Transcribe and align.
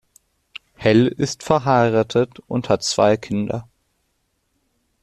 Hell 0.77 1.05
ist 1.09 1.43
verheiratet 1.43 2.39
und 2.47 2.69
hat 2.69 2.81
zwei 2.81 3.17
Kinder. 3.17 3.69